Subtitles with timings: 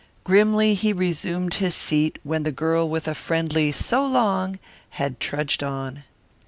[0.23, 4.57] Grimly he resumed his seat when the girl with a friendly "So long!"
[4.97, 6.03] had trudged on.